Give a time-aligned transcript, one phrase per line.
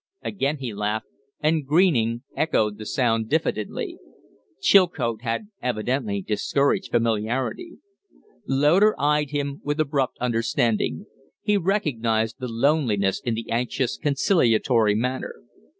[0.23, 1.05] Again he laughed,
[1.41, 3.99] and Greening echoed the sound diffidently.
[4.59, 7.77] Chilcote had evidently discouraged familiarity.
[8.47, 11.05] Loder eyed him with abrupt understanding.
[11.43, 15.35] He recognized the loneliness in the anxious, conciliatory manner.